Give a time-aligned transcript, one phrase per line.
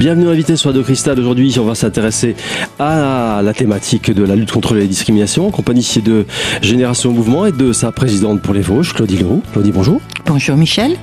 [0.00, 1.20] Bienvenue invité sur Radio Cristal.
[1.20, 2.34] Aujourd'hui, on va s'intéresser
[2.78, 6.24] à la thématique de la lutte contre les discriminations en compagnie de
[6.62, 9.42] Génération Mouvement et de sa présidente pour les Vosges, Claudie Leroux.
[9.52, 10.00] Claudie, bonjour.
[10.24, 10.96] Bonjour Michel.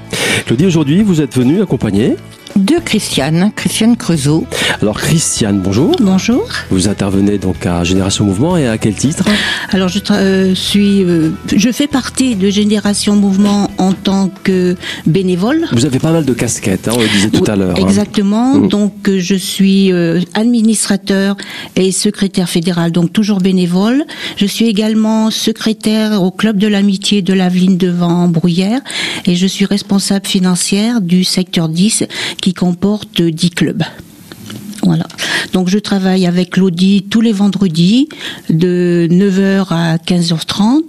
[0.48, 2.16] Claudie, aujourd'hui, vous êtes venue accompagner
[2.58, 4.46] de Christiane, Christiane Creusot.
[4.82, 5.96] Alors Christiane, bonjour.
[6.00, 6.48] Bonjour.
[6.72, 9.26] Vous intervenez donc à Génération Mouvement et à quel titre?
[9.70, 15.66] Alors je euh, suis, euh, je fais partie de Génération Mouvement en tant que bénévole.
[15.72, 17.76] Vous avez pas mal de casquettes, hein, on le disait tout à l'heure.
[17.78, 17.88] Hein.
[17.88, 18.56] Exactement.
[18.56, 18.68] Mm.
[18.70, 19.92] Donc euh, je suis
[20.34, 21.38] administrateur
[21.76, 24.04] et secrétaire fédéral, donc toujours bénévole.
[24.36, 28.82] Je suis également secrétaire au club de l'amitié de l'Aveline devant Bruyère
[29.26, 32.06] et je suis responsable financière du secteur 10
[32.42, 33.84] qui comporte 10 clubs.
[34.84, 35.06] Voilà.
[35.54, 38.08] Donc je travaille avec Claudie tous les vendredis
[38.50, 40.84] de 9h à 15h30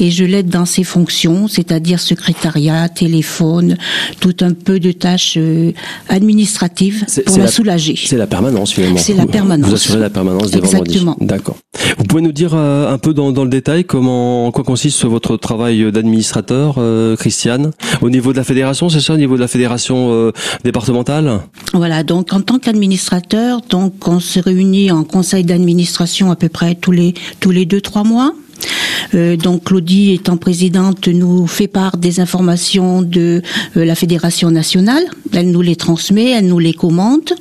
[0.00, 3.76] et je l'aide dans ses fonctions, c'est-à-dire secrétariat, téléphone,
[4.20, 5.72] tout un peu de tâches euh,
[6.08, 7.98] administratives pour la, soulager.
[8.02, 8.98] C'est la permanence finalement.
[8.98, 9.68] C'est la permanence.
[9.68, 11.16] Vous assurez la permanence des Exactement.
[11.20, 11.56] D'accord.
[11.98, 15.04] Vous pouvez nous dire euh, un peu dans, dans, le détail comment, en quoi consiste
[15.04, 19.40] votre travail d'administrateur, euh, Christiane, au niveau de la fédération, c'est ça, au niveau de
[19.40, 20.32] la fédération
[20.64, 21.40] départementale?
[21.74, 22.02] Voilà.
[22.02, 26.92] Donc en tant qu'administrateur donc on se réunit en conseil d'administration à peu près tous
[26.92, 28.32] les tous les deux trois mois.
[29.14, 33.42] Euh, donc Claudie étant présidente nous fait part des informations de
[33.76, 35.02] euh, la fédération nationale.
[35.32, 37.32] Elle nous les transmet, elle nous les commente.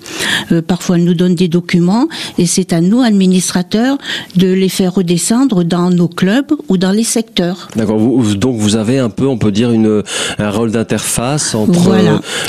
[0.51, 3.97] Euh, parfois elle nous donne des documents et c'est à nous administrateurs
[4.35, 7.67] de les faire redescendre dans nos clubs ou dans les secteurs.
[7.75, 7.99] D'accord.
[8.35, 10.03] donc vous avez un peu, on peut dire une
[10.37, 11.95] un rôle d'interface entre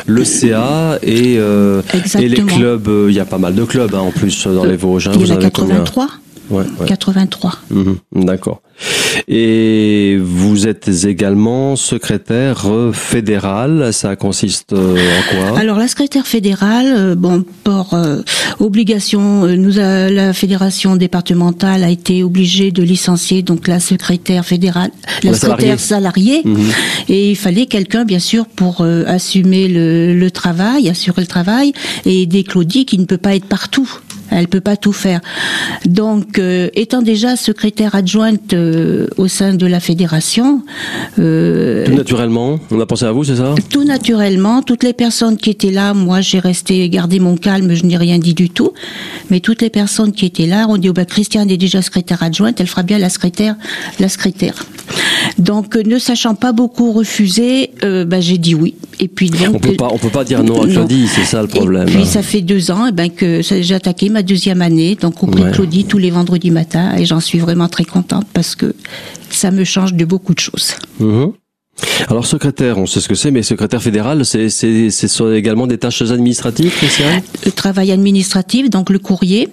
[0.06, 2.88] le CA et, et les clubs.
[3.08, 5.08] Il y a pas mal de clubs hein, en plus dans les Vosges.
[5.08, 5.12] Hein.
[5.14, 6.08] Il y en a 83.
[6.50, 7.54] Ouais, 83.
[7.70, 8.62] Mhm, d'accord.
[9.28, 13.92] Et vous êtes également secrétaire fédéral.
[13.92, 15.58] Ça consiste euh, en quoi?
[15.58, 18.22] Alors la secrétaire fédérale, euh, bon, pour euh,
[18.58, 24.90] obligation, nous a, la fédération départementale a été obligée de licencier donc la secrétaire fédérale,
[25.22, 26.58] la, secrétaire salariée, mhm.
[27.08, 31.72] et il fallait quelqu'un bien sûr pour assumer le, le travail, assurer le travail,
[32.04, 34.00] et aider Claudie qui ne peut pas être partout.
[34.30, 35.20] Elle peut pas tout faire.
[35.86, 40.62] Donc, euh, étant déjà secrétaire adjointe euh, au sein de la fédération,
[41.18, 43.54] euh, tout naturellement, on a pensé à vous, c'est ça?
[43.70, 47.84] Tout naturellement, toutes les personnes qui étaient là, moi j'ai resté gardé mon calme, je
[47.84, 48.72] n'ai rien dit du tout.
[49.30, 52.22] Mais toutes les personnes qui étaient là, on dit oh ben Christiane est déjà secrétaire
[52.22, 53.56] adjointe, elle fera bien la secrétaire,
[53.98, 54.54] la secrétaire.
[55.38, 58.74] Donc, ne sachant pas beaucoup refuser, ben, j'ai dit oui.
[58.98, 61.40] Et puis donc, on peut pas, on peut pas dire non à Claudie, c'est ça
[61.40, 61.88] le problème.
[61.88, 64.94] Et puis ça fait deux ans, et eh ben que j'ai attaqué ma deuxième année,
[64.94, 68.54] donc auprès de Claudie tous les vendredis matins, et j'en suis vraiment très contente parce
[68.54, 68.74] que
[69.30, 70.74] ça me change de beaucoup de choses.
[70.98, 71.32] Mhm.
[72.08, 74.48] Alors secrétaire, on sait ce que c'est, mais secrétaire fédéral, c'est
[75.34, 77.22] également des tâches administratives, Christiane?
[77.46, 79.48] Le travail administratif, donc le courrier,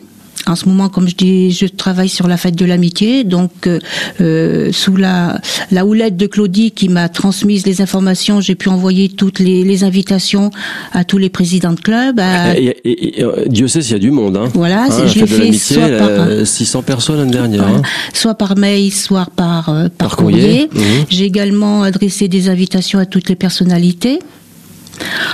[0.50, 3.80] en ce moment, comme je dis, je travaille sur la fête de l'amitié, donc euh,
[4.22, 5.40] euh, sous la,
[5.72, 9.84] la houlette de Claudie qui m'a transmise les informations, j'ai pu envoyer toutes les, les,
[9.84, 10.50] invitations
[10.94, 12.20] à tous les présidents de club.
[12.56, 14.38] Et, euh, Dieu sait s'il y a du monde.
[14.38, 14.50] Hein.
[14.54, 17.68] Voilà, hein, je par 600 personnes l'année dernière.
[17.68, 17.82] Hein.
[18.14, 20.70] Soit par mail, soit par, par, courrier.
[20.74, 20.82] Mhm.
[21.10, 24.20] J'ai également adressé des invitations à toutes les personnalités.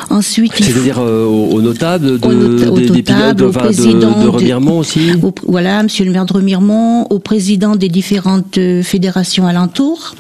[0.10, 5.12] Ensuite, c'est-à-dire euh, aux notables, de, au des, de, président de, Remiremont aussi.
[5.48, 10.16] voilà, Monsieur le maire de Remiremont, au président des différentes euh, fédérations alentours.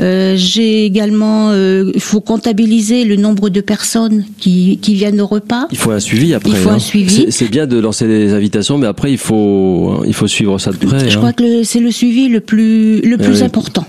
[0.00, 5.26] Euh, J'ai également, euh, il faut comptabiliser le nombre de personnes qui, qui viennent au
[5.26, 5.66] repas.
[5.72, 6.50] Il faut un suivi après.
[6.50, 6.78] Il faut un hein.
[6.78, 7.26] suivi.
[7.30, 10.76] C'est bien de lancer des invitations, mais après il faut, il faut suivre ça de
[10.76, 11.08] près.
[11.08, 11.18] Je hein.
[11.18, 13.84] crois que c'est le suivi le plus, le plus important.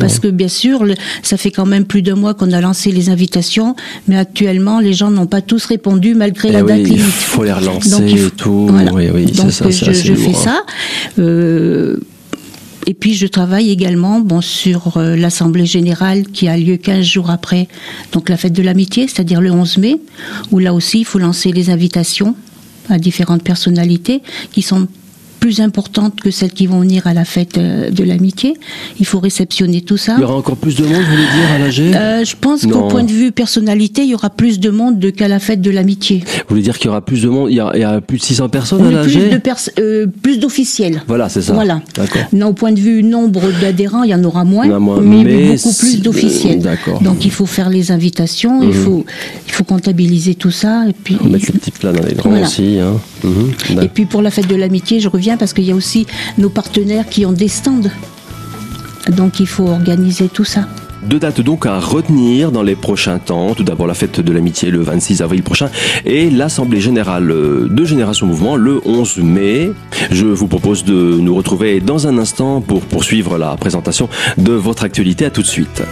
[0.00, 0.84] Parce que bien sûr,
[1.22, 3.76] ça fait quand même plus d'un mois qu'on a lancé les invitations,
[4.08, 6.98] mais actuellement, les gens n'ont pas tous répondu malgré la eh date limite.
[6.98, 8.68] Il faut les relancer et tout.
[8.92, 10.34] Oui, oui, Donc, ça, je, je fais hein.
[10.34, 10.62] ça.
[11.18, 11.96] Euh,
[12.86, 17.30] et puis je travaille également bon sur euh, l'assemblée générale qui a lieu 15 jours
[17.30, 17.66] après
[18.12, 19.96] donc la fête de l'amitié, c'est-à-dire le 11 mai,
[20.52, 22.36] où là aussi il faut lancer les invitations
[22.88, 24.22] à différentes personnalités
[24.52, 24.86] qui sont
[25.38, 28.54] plus importantes que celles qui vont venir à la fête euh, de l'amitié.
[28.98, 30.14] Il faut réceptionner tout ça.
[30.18, 32.66] Il y aura encore plus de monde, vous voulez dire, à l'AG euh, Je pense
[32.66, 35.70] qu'au point de vue personnalité, il y aura plus de monde qu'à la fête de
[35.70, 36.22] l'amitié.
[36.26, 38.48] Vous voulez dire qu'il y aura plus de monde Il y a, plus de 600
[38.48, 39.40] personnes à l'AG Plus de
[39.78, 41.02] euh, plus d'officiels.
[41.06, 41.52] Voilà, c'est ça.
[41.52, 41.80] Voilà.
[42.32, 44.66] Non, au point de vue nombre d'adhérents, il y en aura moins,
[45.00, 46.60] mais, beaucoup plus d'officiels.
[46.60, 47.00] D'accord.
[47.02, 48.74] Donc il faut faire les invitations, il mhm.
[48.74, 49.04] faut
[49.46, 51.16] il faut comptabiliser tout ça et puis.
[51.24, 52.78] mettre les petits plats dans les grands aussi.
[52.78, 53.00] Hein.
[53.24, 53.82] Mhm.
[53.82, 56.06] Et puis pour la fête de l'amitié, je reviens parce qu'il y a aussi
[56.38, 57.90] nos partenaires qui ont des stands.
[59.10, 60.66] Donc il faut organiser tout ça.
[61.06, 63.54] Deux dates donc à retenir dans les prochains temps.
[63.54, 65.70] Tout d'abord la fête de l'amitié le 26 avril prochain
[66.04, 69.70] et l'Assemblée générale de Génération Mouvement le 11 mai.
[70.10, 74.82] Je vous propose de nous retrouver dans un instant pour poursuivre la présentation de votre
[74.82, 75.26] actualité.
[75.26, 75.82] À tout de suite.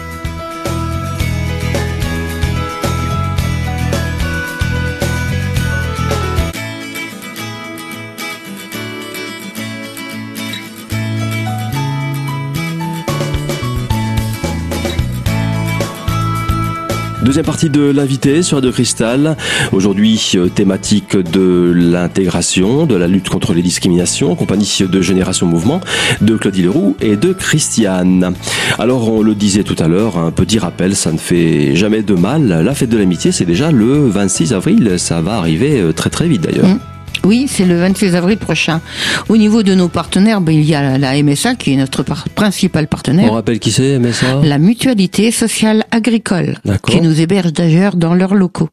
[17.25, 19.39] Deuxième partie de l'invité sur Radio Cristal.
[19.73, 25.81] Aujourd'hui, euh, thématique de l'intégration, de la lutte contre les discriminations, compagnie de Génération Mouvement,
[26.21, 28.35] de Claudie Leroux et de Christiane.
[28.79, 32.15] Alors, on le disait tout à l'heure, un petit rappel, ça ne fait jamais de
[32.15, 32.47] mal.
[32.47, 34.99] La fête de l'amitié, c'est déjà le 26 avril.
[34.99, 36.69] Ça va arriver euh, très très vite d'ailleurs.
[36.69, 36.94] Mmh.
[37.25, 38.81] Oui, c'est le 26 avril prochain.
[39.29, 42.87] Au niveau de nos partenaires, ben, il y a la MSA qui est notre principal
[42.87, 43.31] partenaire.
[43.33, 48.35] On rappelle qui c'est MSA La Mutualité Sociale Agricole, qui nous héberge d'ailleurs dans leurs
[48.35, 48.69] locaux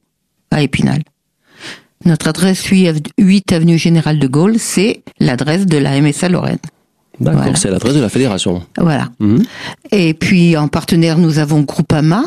[0.52, 1.02] à Épinal.
[2.06, 6.58] Notre adresse 8 avenue Général de Gaulle, c'est l'adresse de la MSA Lorraine.
[7.20, 8.64] D'accord, c'est l'adresse de la fédération.
[8.78, 9.10] Voilà.
[9.20, 9.44] Mhm.
[9.92, 12.24] Et puis en partenaire, nous avons Groupama,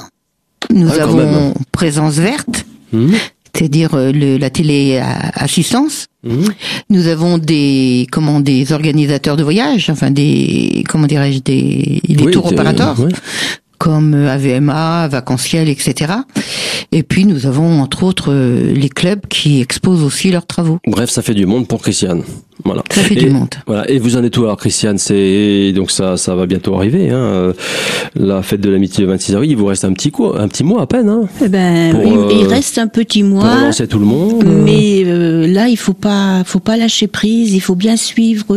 [0.72, 3.12] nous ah, avons Présence Verte, mhm
[3.54, 6.06] c'est-à-dire euh, la télé-assistance.
[6.24, 6.46] Mmh.
[6.90, 12.46] Nous avons des comment des organisateurs de voyage, enfin des comment dirais-je des, des tours
[12.46, 12.96] opérateurs
[13.84, 16.14] comme AVMA, Vacanciel, etc.
[16.90, 20.78] Et puis nous avons entre autres euh, les clubs qui exposent aussi leurs travaux.
[20.86, 22.22] Bref, ça fait du monde pour Christiane.
[22.64, 22.82] Voilà.
[22.90, 23.50] Ça fait du monde.
[23.66, 23.90] Voilà.
[23.90, 24.96] Et vous en êtes où alors, Christiane?
[24.96, 27.10] C'est donc ça, ça va bientôt arriver.
[27.10, 27.18] Hein.
[27.18, 27.52] Euh,
[28.14, 29.50] la fête de l'amitié le 26 avril.
[29.50, 31.10] Il vous reste un petit coup, un petit mois à peine.
[31.10, 31.94] Hein, eh ben,
[32.30, 33.42] il, reste un petit mois.
[33.42, 34.44] Pour relancer tout le monde.
[34.64, 37.52] Mais euh, là, il faut pas, faut pas lâcher prise.
[37.52, 38.56] Il faut bien suivre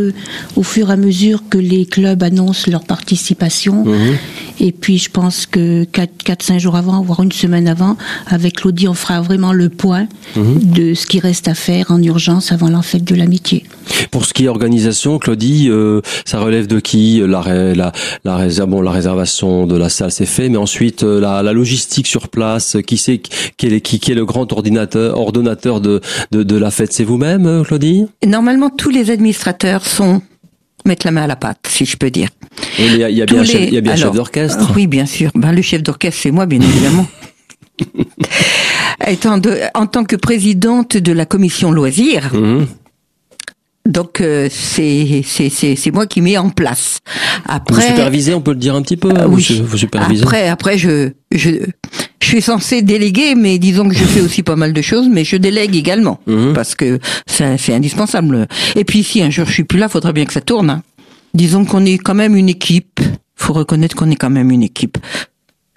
[0.56, 3.84] au fur et à mesure que les clubs annoncent leur participation.
[3.84, 4.16] Mhm.
[4.60, 8.94] Et puis, je pense que 4-5 jours avant, voire une semaine avant, avec Claudie, on
[8.94, 10.60] fera vraiment le point mhm.
[10.64, 13.64] de ce qui reste à faire en urgence avant la fête de l'amitié.
[14.12, 17.94] Pour ce qui est organisation, Claudie, euh, ça relève de qui la, la,
[18.24, 22.08] la, bon, la réservation de la salle, c'est fait, mais ensuite euh, la, la logistique
[22.08, 23.18] sur place, qui c'est
[23.58, 26.02] qui est, qui, est le grand ordinateur, ordonnateur de,
[26.32, 28.06] de, de la fête C'est vous-même, euh, Claudie?
[28.26, 30.22] Normalement, tous les administrateurs sont
[30.88, 32.30] mettre la main à la pâte, si je peux dire.
[32.80, 34.72] Il y a, y a bien, chef, y a bien chef d'orchestre.
[34.76, 35.32] oui, bien sûr.
[35.36, 37.08] Ben, le chef d'orchestre, c'est moi, bien évidemment.
[39.08, 42.66] Étant de, en tant que présidente de la commission loisirs, mhm.
[43.88, 47.00] Donc euh, c'est c'est moi qui mets en place.
[47.46, 49.10] Après vous supervisez, on peut le dire un petit peu.
[49.10, 49.64] Euh, oui.
[49.66, 50.24] Vous, supervisez.
[50.24, 51.52] Après après je je
[52.28, 55.24] je suis censé déléguer, mais disons que je fais aussi pas mal de choses, mais
[55.24, 56.52] je délègue également mhm.
[56.52, 58.50] parce que c'est indispensable.
[58.76, 60.70] Et puis si un jour je suis plus là, faudrait bien que ça tourne.
[60.70, 60.84] Hein.
[61.34, 63.00] Disons qu'on est quand même une équipe.
[63.38, 64.98] Faut reconnaître qu'on est quand même une équipe.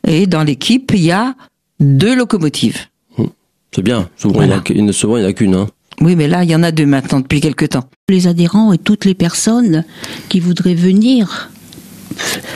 [0.04, 1.36] Et dans l'équipe, il y a
[1.78, 2.80] deux locomotives.
[3.16, 3.28] Hum.
[3.72, 4.08] C'est bien.
[4.16, 5.54] Souvent, il n'y en a qu'une.
[5.54, 5.68] Hein.
[6.00, 7.84] Oui, mais là, il y en a deux maintenant depuis quelque temps.
[8.08, 9.84] Les adhérents et toutes les personnes
[10.28, 11.48] qui voudraient venir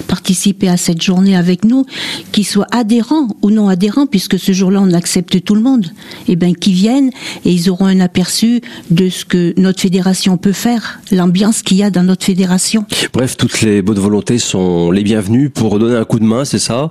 [0.08, 1.84] participer à cette journée avec nous,
[2.32, 5.86] qu'ils soient adhérents ou non adhérents, puisque ce jour-là on accepte tout le monde,
[6.28, 7.10] et eh ben qui viennent
[7.44, 11.82] et ils auront un aperçu de ce que notre fédération peut faire, l'ambiance qu'il y
[11.82, 12.84] a dans notre fédération.
[13.12, 16.58] Bref, toutes les bonnes volontés sont les bienvenues pour donner un coup de main, c'est
[16.58, 16.90] ça?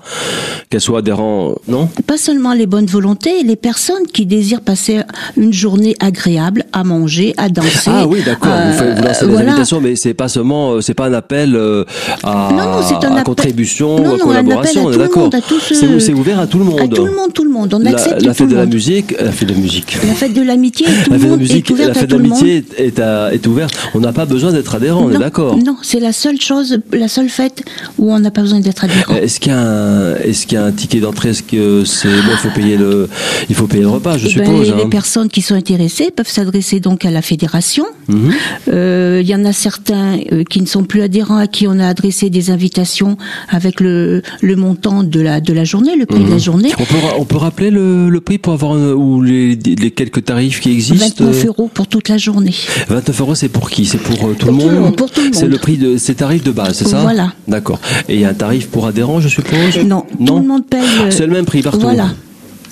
[0.70, 1.90] Qu'elles soient adhérents, non?
[2.08, 5.02] Pas seulement les bonnes volontés, les personnes qui désirent passer
[5.38, 7.88] une journée agréable à manger, à danser.
[7.88, 8.52] Ah oui, d'accord.
[8.52, 11.84] vous, vous lancez des invitations, mais c'est pas seulement, euh, c'est pas un appel euh,
[12.24, 15.30] à non, non, c'est un contribution, non, non, collaboration, on est d'accord.
[15.72, 16.80] C'est ouvert à tout le monde.
[16.80, 17.74] À tout le monde, tout le monde.
[17.74, 19.98] On accepte la, la fête de la musique, la fête de musique.
[20.06, 23.76] La fête de l'amitié, tout le monde est ouvert La fête de l'amitié est, ouverte.
[23.94, 25.58] On n'a pas besoin d'être adhérent, on est d'accord.
[25.58, 27.64] Non, c'est la seule chose, la seule fête
[27.98, 29.16] où on n'a pas besoin d'être adhérent.
[29.16, 31.30] Est-ce qu'il y a un, est-ce qu'il y a un ticket d'entrée?
[31.30, 33.10] Est-ce que c'est bon Il faut payer le,
[33.50, 34.74] il faut payer le repas, je eh ben, suppose.
[34.76, 34.90] Les hein.
[34.90, 37.86] personnes qui sont intéressées peuvent s'adresser donc à la fédération.
[38.08, 38.34] Mhm.
[38.72, 41.80] Euh, il y en a certains euh, qui ne sont plus adhérents à qui on
[41.80, 43.18] a adressé des invitations
[43.50, 46.40] avec le, le montant de la, de la journée, le prix de la mhm.
[46.40, 46.72] journée.
[46.80, 50.60] On peut, on peut rappeler le, le prix pour avoir ou les, les, quelques tarifs
[50.62, 52.54] qui existent 29 euros pour toute la journée.
[52.88, 53.86] 29 euros, c'est pour qui?
[53.86, 54.96] C'est pour, euh, tout, le monde?
[54.96, 55.36] Pour tout le monde.
[55.36, 57.02] C'est le prix de ces tarifs de base, c'est ça?
[57.02, 57.34] Voilà.
[57.48, 57.80] D'accord.
[58.08, 59.78] Et il y a un tarif pour adhérents, je suppose?
[59.86, 60.82] Non, non tout le monde paye.
[61.02, 61.82] Euh, c'est le même prix partout.
[61.82, 62.10] Voilà.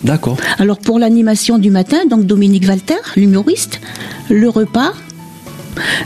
[0.03, 0.38] D'accord.
[0.57, 3.79] Alors pour l'animation du matin, donc Dominique Walter, l'humoriste,
[4.29, 4.93] le repas,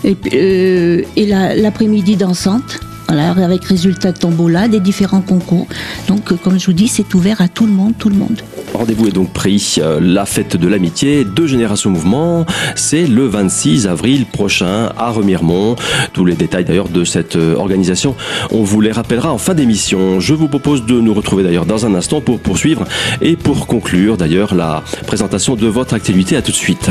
[0.04, 5.68] et, euh, et l'après-midi dansante Voilà, avec résultats de tombola des différents concours.
[6.08, 8.42] Donc, euh, comme je vous dis, c'est ouvert à tout le monde, tout le monde.
[8.74, 9.76] Rendez-vous est donc pris.
[9.78, 12.46] Euh, la fête de l'amitié de Génération Mouvement,
[12.76, 15.76] c'est le 26 avril prochain à Remiremont.
[16.14, 18.16] Tous les détails d'ailleurs de cette euh, organisation,
[18.52, 20.20] on vous les rappellera en fin d'émission.
[20.20, 22.86] Je vous propose de nous retrouver d'ailleurs dans un instant pour poursuivre
[23.22, 26.36] et pour conclure d'ailleurs la présentation de votre activité.
[26.36, 26.90] À tout de suite.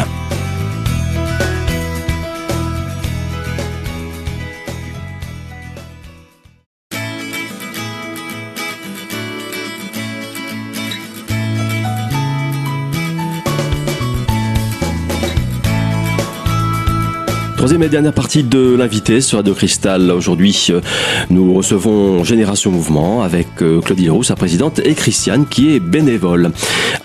[17.65, 20.11] Troisième et dernière partie de l'invité sur Radio Cristal.
[20.11, 20.83] Aujourd'hui, euh,
[21.31, 26.51] nous recevons Génération Mouvement avec euh, Claudie Leroux, sa présidente, et Christiane qui est bénévole.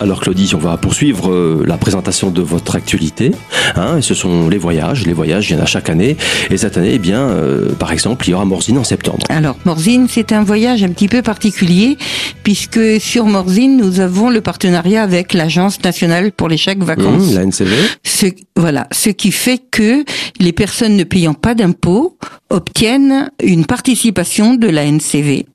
[0.00, 3.30] Alors Claudie, on va poursuivre euh, la présentation de votre actualité.
[3.74, 5.06] Hein, et ce sont les voyages.
[5.06, 6.18] Les voyages, il y en a chaque année.
[6.50, 7.34] Et cette année, eh bien,
[7.78, 9.24] par exemple, il y aura Morzine en septembre.
[9.30, 11.96] Alors Morzine, c'est un voyage un petit peu particulier
[12.42, 17.32] puisque sur Morzine, nous avons le partenariat avec l'Agence nationale pour les chèques vacances.
[17.32, 17.76] Mmh, la NCV.
[18.04, 18.26] Ce,
[18.56, 20.04] voilà, ce qui fait que
[20.38, 25.46] les les personnes ne payant pas d'impôts obtiennent une participation de la NCV,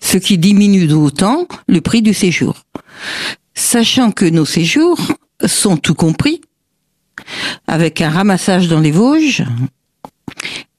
[0.00, 2.56] ce qui diminue d'autant le prix du séjour.
[3.54, 4.98] Sachant que nos séjours
[5.44, 6.40] sont tout compris,
[7.68, 9.44] avec un ramassage dans les Vosges,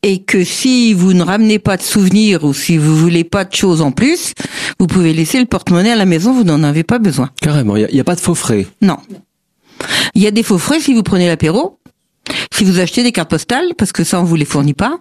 [0.03, 3.55] et que si vous ne ramenez pas de souvenirs ou si vous voulez pas de
[3.55, 4.33] choses en plus,
[4.77, 7.29] vous pouvez laisser le porte-monnaie à la maison, vous n'en avez pas besoin.
[7.41, 8.67] Carrément, il n'y a, a, pas de faux frais.
[8.81, 8.97] Non.
[10.15, 11.79] Il y a des faux frais si vous prenez l'apéro,
[12.51, 14.99] si vous achetez des cartes postales, parce que ça on vous les fournit pas,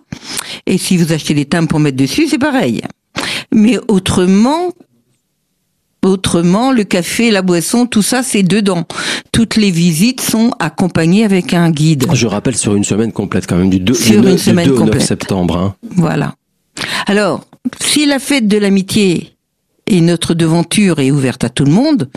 [0.66, 2.82] et si vous achetez des timbres pour mettre dessus, c'est pareil.
[3.52, 4.72] Mais autrement,
[6.02, 8.84] autrement, le café, la boisson, tout ça c'est dedans.
[9.32, 12.06] Toutes les visites sont accompagnées avec un guide.
[12.12, 14.98] Je rappelle sur une semaine complète quand même du 2, sur une semaine au 9
[14.98, 15.56] septembre.
[15.56, 15.74] Hein.
[15.90, 16.34] Voilà.
[17.06, 17.44] Alors,
[17.80, 19.35] si la fête de l'amitié
[19.86, 22.08] et notre devanture est ouverte à tout le monde.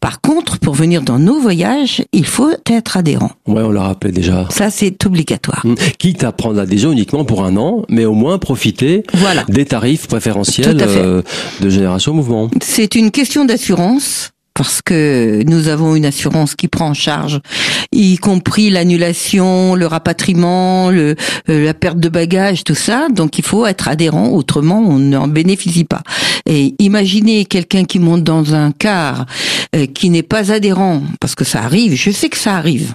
[0.00, 3.32] Par contre, pour venir dans nos voyages, il faut être adhérent.
[3.46, 4.46] Ouais, on l'a rappelé déjà.
[4.50, 5.64] Ça, c'est obligatoire.
[5.64, 5.74] Mmh.
[5.98, 9.44] Quitte à prendre l'adhésion uniquement pour un an, mais au moins profiter voilà.
[9.48, 11.22] des tarifs préférentiels euh,
[11.60, 12.50] de Génération Mouvement.
[12.60, 17.40] C'est une question d'assurance parce que nous avons une assurance qui prend en charge,
[17.92, 21.14] y compris l'annulation, le rapatriement, euh,
[21.48, 23.08] la perte de bagages, tout ça.
[23.08, 26.02] Donc il faut être adhérent, autrement on n'en bénéficie pas.
[26.46, 29.26] Et imaginez quelqu'un qui monte dans un car
[29.74, 32.94] euh, qui n'est pas adhérent, parce que ça arrive, je sais que ça arrive.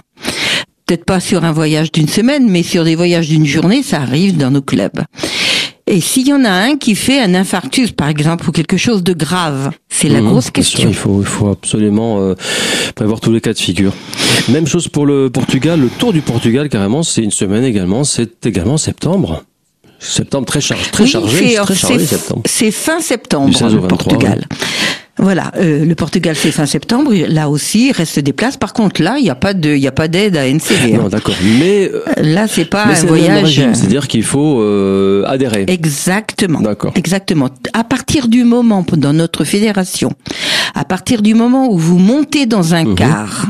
[0.86, 4.38] Peut-être pas sur un voyage d'une semaine, mais sur des voyages d'une journée, ça arrive
[4.38, 5.04] dans nos clubs.
[5.90, 9.02] Et s'il y en a un qui fait un infarctus, par exemple, ou quelque chose
[9.02, 10.80] de grave, c'est la mmh, grosse question.
[10.80, 12.34] Sûr, il faut, il faut absolument euh,
[12.94, 13.94] prévoir tous les cas de figure.
[14.50, 18.44] Même chose pour le Portugal, le Tour du Portugal, carrément, c'est une semaine également, c'est
[18.44, 19.44] également septembre.
[19.98, 22.42] Septembre très chargé, très chargé, très chargé septembre.
[22.44, 24.46] C'est fin septembre, le Portugal.
[25.18, 27.12] Voilà, euh, le Portugal c'est fin septembre.
[27.28, 28.56] Là aussi, il reste des places.
[28.56, 30.92] Par contre, là, il n'y a pas de, il a pas d'aide à NCV.
[30.92, 31.34] Non, d'accord.
[31.58, 33.56] Mais euh, là, c'est pas un voyage.
[33.72, 35.64] C'est-à-dire qu'il faut euh, adhérer.
[35.66, 36.60] Exactement.
[36.60, 36.92] D'accord.
[36.94, 37.48] Exactement.
[37.72, 40.12] À partir du moment dans notre fédération,
[40.74, 42.94] à partir du moment où vous montez dans un mhm.
[42.94, 43.46] car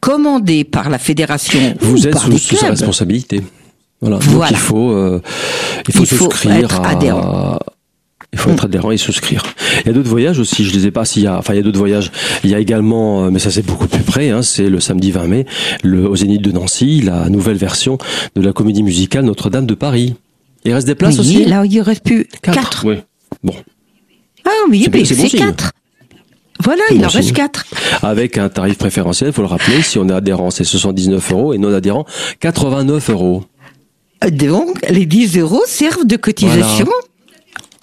[0.00, 3.42] commandé par la fédération, vous êtes sous, sous sa responsabilité.
[4.00, 4.18] Voilà.
[4.18, 5.20] Donc il faut, euh,
[5.86, 7.58] il faut, il souscrire à, adhérent.
[8.32, 9.42] Il faut être adhérent et souscrire.
[9.80, 11.52] Il y a d'autres voyages aussi, je ne les ai pas s'il y a, enfin
[11.54, 12.12] il y a d'autres voyages.
[12.44, 15.10] Il y a également, euh, mais ça c'est beaucoup plus près, hein, c'est le samedi
[15.10, 15.46] 20 mai,
[15.82, 17.98] le, au Zénith de Nancy, la nouvelle version
[18.36, 20.14] de la comédie musicale Notre-Dame de Paris.
[20.64, 21.44] Il reste des places oui, aussi?
[21.44, 22.84] Là, il reste plus quatre.
[22.86, 22.96] Oui,
[23.42, 23.54] bon.
[24.44, 25.72] Ah oui, c'est bon quatre.
[26.62, 27.64] Voilà, il en reste quatre.
[28.02, 31.54] Avec un tarif préférentiel, il faut le rappeler, si on est adhérent, c'est 79 euros
[31.54, 32.04] et non adhérent,
[32.40, 33.44] 89 euros.
[34.30, 36.88] Donc, les 10 euros servent de cotisation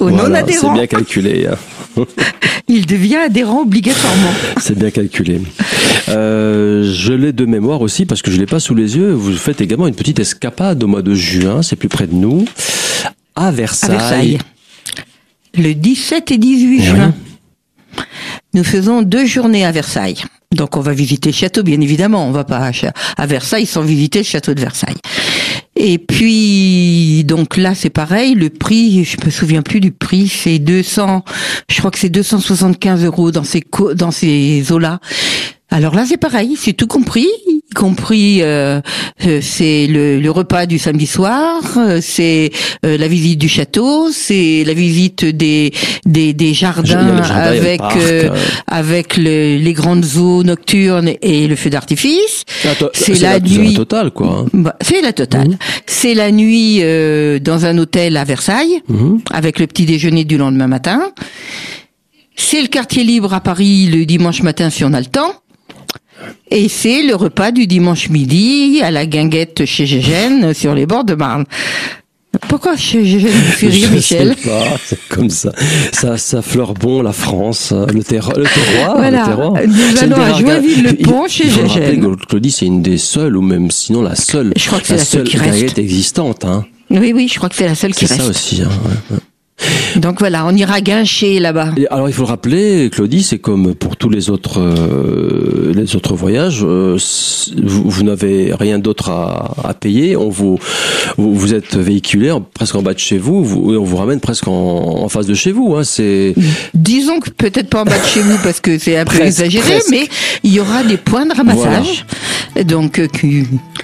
[0.01, 0.69] au non-adhérent.
[0.69, 1.47] C'est bien calculé.
[1.47, 2.05] Hein.
[2.67, 4.31] Il devient adhérent obligatoirement.
[4.59, 5.41] C'est bien calculé.
[6.09, 9.11] Euh, je l'ai de mémoire aussi parce que je l'ai pas sous les yeux.
[9.11, 12.45] Vous faites également une petite escapade au mois de juin, c'est plus près de nous,
[13.35, 13.95] à Versailles.
[13.95, 14.37] À Versailles.
[15.57, 17.13] Le 17 et 18 juin.
[18.53, 20.23] Nous faisons deux journées à Versailles.
[20.53, 22.27] Donc on va visiter le château, bien évidemment.
[22.27, 22.71] On va pas
[23.17, 24.95] à Versailles sans visiter le château de Versailles.
[25.79, 30.57] Et puis donc là c'est pareil, le prix, je me souviens plus du prix, c'est
[30.57, 31.23] 200,
[31.69, 33.61] je crois que c'est 275 euros dans ces
[33.93, 34.99] dans ces eaux là.
[35.69, 37.27] Alors là c'est pareil, c'est tout compris,
[37.77, 38.81] compris, euh,
[39.25, 41.61] euh, c'est le, le, repas du samedi soir,
[42.01, 42.49] c'est
[42.83, 45.71] la visite du château, c'est la visite des
[46.05, 47.81] des, des jardins, avec
[48.67, 52.45] avec le, les grandes eaux nocturnes et le feu d'artifice.
[52.93, 54.27] C'est la, nuit totale quoi.
[54.27, 54.45] Hein.
[54.53, 55.49] Bah, c'est la totale.
[55.49, 55.57] Mhm.
[55.85, 56.81] C'est la nuit
[57.41, 59.21] dans un hôtel à Versailles mhm.
[59.31, 61.11] avec le petit déjeuner du lendemain matin.
[62.35, 65.33] C'est le quartier libre à Paris le dimanche matin si on a le temps.
[66.49, 71.03] Et c'est le repas du dimanche midi à la guinguette chez Gégène sur les bords
[71.03, 71.45] de Marne.
[72.47, 75.51] Pourquoi chez Gégène vous rire, Michel sais pas, c'est comme ça.
[75.91, 78.37] Ça, ça fleure bon la France, le, terroir.
[78.37, 79.21] Le terroir voilà.
[79.21, 79.53] Le terroir.
[79.65, 82.15] Nous allons à Joinville-le-Pont chez Gégène.
[82.27, 85.05] Claudie, c'est une des seules, ou même sinon la seule, je crois que c'est la,
[85.05, 86.45] seule, guinguette existante.
[86.45, 86.65] Hein.
[86.89, 88.17] Oui, oui, je crois que c'est la seule qui reste.
[88.17, 88.61] C'est ça aussi.
[88.61, 88.69] Hein,
[89.11, 89.17] ouais.
[89.95, 91.71] Donc voilà, on ira guincher là-bas.
[91.89, 96.15] Alors il faut le rappeler, Claudie, c'est comme pour tous les autres euh, les autres
[96.15, 96.97] voyages, euh,
[97.63, 100.15] vous, n'avez rien d'autre à, à, payer.
[100.15, 100.59] On vous,
[101.17, 104.51] vous, êtes véhiculé presque en bas de chez vous, vous, on vous ramène presque en,
[105.03, 105.75] en face de chez vous.
[105.75, 106.35] Hein, c'est
[106.73, 109.79] disons que peut-être pas en bas de chez vous parce que c'est un peu exagéré,
[109.89, 110.07] mais
[110.43, 112.05] il y aura des points de ramassage.
[112.65, 113.07] Donc euh,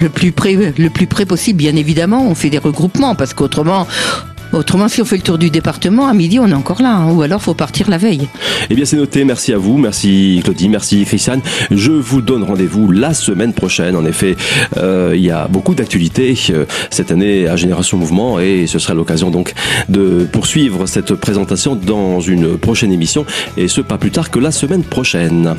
[0.00, 3.86] le plus près le plus près possible, bien évidemment, on fait des regroupements parce qu'autrement
[4.54, 7.10] Autrement, si on fait le tour du département, à midi, on est encore là, hein,
[7.12, 8.28] ou alors faut partir la veille.
[8.70, 9.24] Eh bien, c'est noté.
[9.24, 11.40] Merci à vous, merci Claudie, merci Christiane.
[11.72, 13.96] Je vous donne rendez-vous la semaine prochaine.
[13.96, 14.36] En effet,
[14.76, 18.94] euh, il y a beaucoup d'actualités euh, cette année à Génération Mouvement et ce sera
[18.94, 19.54] l'occasion donc
[19.88, 24.52] de poursuivre cette présentation dans une prochaine émission et ce pas plus tard que la
[24.52, 25.56] semaine prochaine.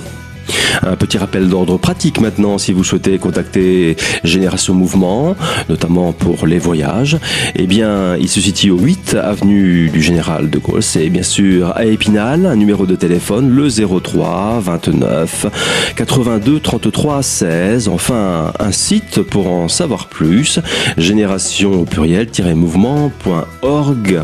[0.84, 5.36] Un petit rappel d'ordre pratique maintenant si vous souhaitez contacter Génération Mouvement,
[5.70, 7.18] notamment pour les voyages.
[7.56, 10.84] Eh bien, il se situe au 8 avenue du Général de Gaulle.
[10.84, 15.48] C'est bien sûr à Épinal, un numéro de téléphone le 03 29
[15.96, 17.88] 82 33 16.
[17.88, 20.60] Enfin, un site pour en savoir plus,
[20.98, 24.22] génération au pluriel-mouvement.org.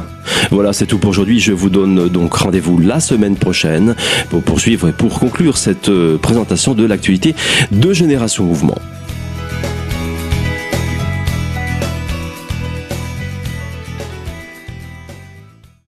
[0.52, 1.40] Voilà, c'est tout pour aujourd'hui.
[1.40, 3.96] Je vous donne donc rendez-vous la semaine prochaine
[4.30, 7.36] pour poursuivre et pour conclure cette euh, présentation de l'actualité
[7.72, 8.78] de Génération Mouvement.